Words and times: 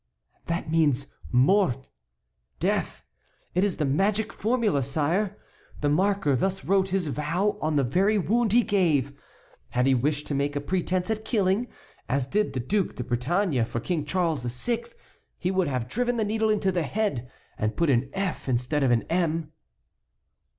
"That 0.47 0.71
means 0.71 1.05
mort, 1.31 1.87
death; 2.59 3.03
it 3.53 3.63
is 3.63 3.77
the 3.77 3.85
magic 3.85 4.33
formula, 4.33 4.81
sire. 4.81 5.37
The 5.81 5.89
maker 5.89 6.35
thus 6.35 6.65
wrote 6.65 6.89
his 6.89 7.05
vow 7.09 7.59
on 7.61 7.75
the 7.75 7.83
very 7.83 8.17
wound 8.17 8.51
he 8.51 8.63
gave. 8.63 9.13
Had 9.69 9.85
he 9.85 9.93
wished 9.93 10.25
to 10.25 10.33
make 10.33 10.55
a 10.55 10.59
pretence 10.59 11.11
at 11.11 11.23
killing, 11.23 11.67
as 12.09 12.25
did 12.25 12.53
the 12.53 12.59
Duc 12.59 12.95
de 12.95 13.03
Bretagne 13.03 13.63
for 13.63 13.79
King 13.79 14.03
Charles 14.03 14.41
VI., 14.43 14.85
he 15.37 15.51
would 15.51 15.67
have 15.67 15.87
driven 15.87 16.17
the 16.17 16.25
needle 16.25 16.49
into 16.49 16.71
the 16.71 16.81
head 16.81 17.31
and 17.55 17.77
put 17.77 17.91
an 17.91 18.09
'F' 18.13 18.49
instead 18.49 18.81
of 18.81 18.89
an 18.89 19.03
'M.'" 19.03 19.51